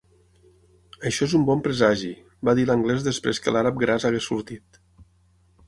[1.09, 2.09] "Això és un bon presagi"
[2.49, 4.85] va dir l'anglès després que l'àrab gras hagués sortit.